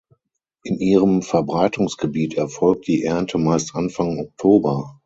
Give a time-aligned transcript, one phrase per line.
[0.63, 4.97] In ihrem Verbreitungsgebiet erfolgt die Ernte meist Anfang Oktober.